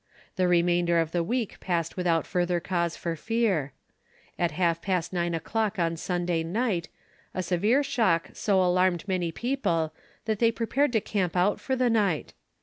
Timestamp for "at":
4.39-4.49